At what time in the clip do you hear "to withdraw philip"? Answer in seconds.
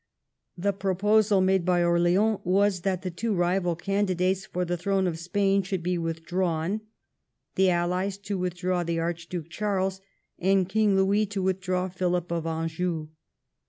11.27-12.31